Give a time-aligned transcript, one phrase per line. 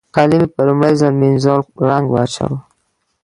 [0.15, 2.57] کالو مې په لومړي ځل مينځول رنګ واچاوو.